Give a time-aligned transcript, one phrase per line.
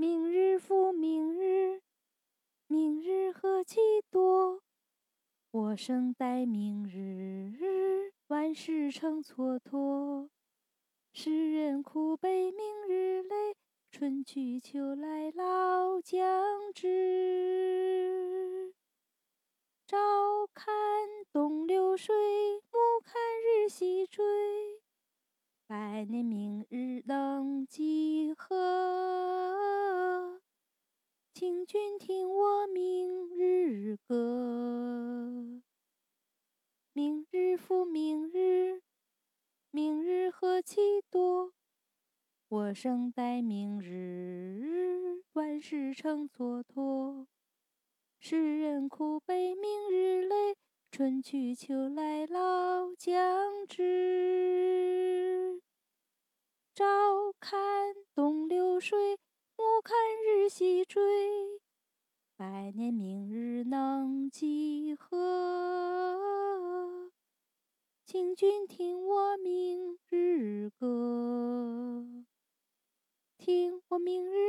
[0.00, 1.82] 明日复明日，
[2.68, 3.78] 明日何其
[4.10, 4.62] 多。
[5.50, 10.30] 我生待明日，万事成蹉跎。
[11.12, 13.54] 世人苦悲明日累，
[13.92, 18.72] 春去秋来老将至。
[19.86, 19.98] 朝
[20.54, 20.72] 看
[21.30, 22.16] 东流水，
[22.72, 24.24] 暮看日西坠。
[25.66, 28.80] 百年明日能几何？
[31.60, 35.60] 请君听我明日歌。
[36.94, 38.80] 明日复明日，
[39.70, 41.52] 明日何其多。
[42.48, 47.26] 我生待明日，万事成蹉跎。
[48.18, 50.56] 世人苦悲明日累，
[50.90, 55.60] 春去秋来老将至。
[56.74, 56.86] 朝
[57.38, 59.09] 看东流水，
[62.72, 66.20] 念明日能几何？
[68.04, 72.04] 请君听我明日歌，
[73.38, 74.39] 听我明日。